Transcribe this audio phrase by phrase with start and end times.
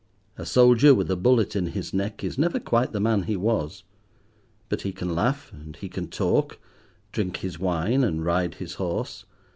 [0.35, 3.83] A soldier with a bullet in his neck is never quite the man he was.
[4.67, 6.57] But he can laugh and he can talk,
[7.11, 9.25] drink his wine and ride his horse.